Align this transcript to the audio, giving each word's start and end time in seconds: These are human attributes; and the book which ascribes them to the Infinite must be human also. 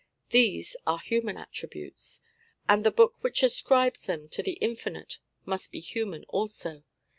These 0.31 0.75
are 0.87 0.97
human 0.97 1.37
attributes; 1.37 2.23
and 2.67 2.83
the 2.83 2.89
book 2.89 3.13
which 3.23 3.43
ascribes 3.43 4.07
them 4.07 4.29
to 4.29 4.41
the 4.41 4.53
Infinite 4.53 5.19
must 5.45 5.71
be 5.71 5.79
human 5.79 6.23
also. 6.29 6.83